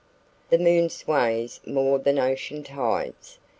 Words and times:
The 0.49 0.57
moon 0.57 0.89
sways 0.89 1.59
more 1.63 1.99
than 1.99 2.17
ocean 2.17 2.63
tides. 2.63 3.37